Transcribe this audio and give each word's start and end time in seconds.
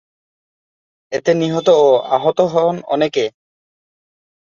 এতে 1.11 1.31
নিহত 1.33 1.67
ও 1.77 1.87
আহত 2.09 2.39
হন 2.53 2.75
অনেকে। 2.87 3.25